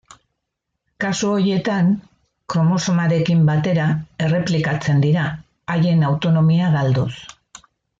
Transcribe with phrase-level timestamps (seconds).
[1.03, 1.91] Kasu horietan
[2.55, 3.87] kromosomarekin batera
[4.29, 5.31] erreplikatzen dira,
[5.77, 7.11] haien autonomia galduz.